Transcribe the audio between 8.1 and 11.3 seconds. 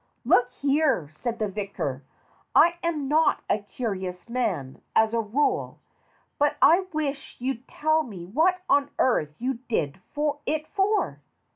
what on earth you did it for.